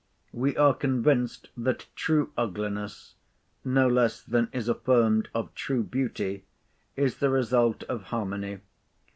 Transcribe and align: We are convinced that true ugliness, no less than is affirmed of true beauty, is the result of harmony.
We 0.33 0.57
are 0.57 0.73
convinced 0.73 1.49
that 1.55 1.85
true 1.95 2.31
ugliness, 2.35 3.13
no 3.63 3.87
less 3.87 4.23
than 4.23 4.49
is 4.51 4.67
affirmed 4.67 5.29
of 5.31 5.53
true 5.53 5.83
beauty, 5.83 6.43
is 6.95 7.17
the 7.19 7.29
result 7.29 7.83
of 7.83 8.05
harmony. 8.05 8.61